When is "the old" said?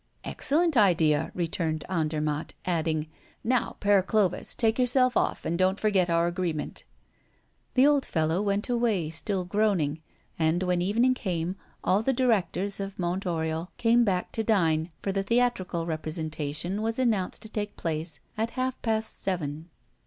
7.75-8.03